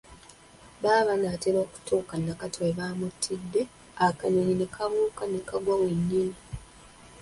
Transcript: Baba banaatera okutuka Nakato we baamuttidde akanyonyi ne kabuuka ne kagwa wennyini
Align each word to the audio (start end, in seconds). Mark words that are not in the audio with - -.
Baba 0.81 1.01
banaatera 1.07 1.57
okutuka 1.65 2.13
Nakato 2.25 2.57
we 2.65 2.75
baamuttidde 2.79 3.61
akanyonyi 4.05 4.53
ne 4.57 4.67
kabuuka 4.75 5.23
ne 5.27 5.39
kagwa 5.49 5.75
wennyini 5.83 6.37